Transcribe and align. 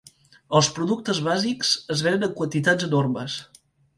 Els 0.59 0.69
productes 0.77 1.19
bàsics 1.27 1.75
es 1.97 2.03
venen 2.07 2.27
en 2.29 2.33
quantitats 2.39 2.87
enormes. 2.91 3.39